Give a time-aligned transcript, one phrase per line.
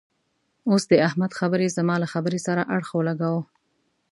[0.69, 3.41] اوس د احمد خبرې زما له خبرې سره اړخ و لګاوو.